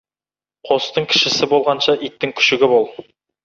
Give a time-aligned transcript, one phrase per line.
[0.69, 2.93] Қостың кішісі болғанша, иттің күшігі бол.